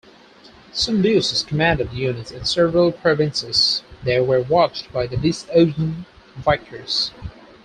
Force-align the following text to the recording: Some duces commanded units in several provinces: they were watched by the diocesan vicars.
Some 0.73 1.03
duces 1.03 1.43
commanded 1.43 1.93
units 1.93 2.31
in 2.31 2.43
several 2.43 2.91
provinces: 2.91 3.83
they 4.01 4.19
were 4.19 4.41
watched 4.41 4.91
by 4.91 5.05
the 5.05 5.15
diocesan 5.15 6.07
vicars. 6.37 7.11